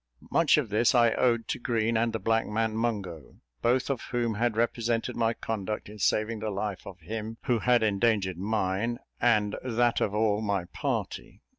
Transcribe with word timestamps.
Much 0.31 0.57
of 0.57 0.69
this 0.69 0.95
I 0.95 1.11
owed 1.11 1.47
to 1.49 1.59
Green, 1.59 1.95
and 1.95 2.11
the 2.11 2.17
black 2.17 2.47
man 2.47 2.75
Mungo, 2.75 3.35
both 3.61 3.87
of 3.87 4.01
whom 4.09 4.33
had 4.33 4.57
represented 4.57 5.15
my 5.15 5.35
conduct 5.35 5.89
in 5.89 5.99
saving 5.99 6.39
the 6.39 6.49
life 6.49 6.87
of 6.87 7.01
him 7.01 7.37
who 7.43 7.59
had 7.59 7.83
endangered 7.83 8.39
mine 8.39 8.97
and 9.19 9.55
that 9.63 10.01
of 10.01 10.15
all 10.15 10.41
my 10.41 10.65
party. 10.73 11.43